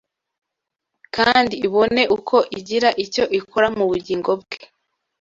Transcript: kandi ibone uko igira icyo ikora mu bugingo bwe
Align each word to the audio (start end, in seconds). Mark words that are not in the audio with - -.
kandi 1.15 1.55
ibone 1.67 2.01
uko 2.17 2.35
igira 2.59 2.89
icyo 3.03 3.23
ikora 3.39 3.67
mu 3.77 3.83
bugingo 3.89 4.31
bwe 4.41 4.57